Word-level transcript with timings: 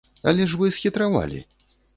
Але 0.31 0.47
ж 0.53 0.57
вы 0.61 0.71
схітравалі! 0.79 1.47